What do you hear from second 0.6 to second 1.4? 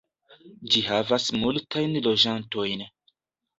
Ĝi havas